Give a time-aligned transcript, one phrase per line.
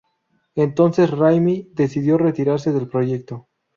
[0.55, 3.45] Entonces Raimi decidió retirarse del proyecto.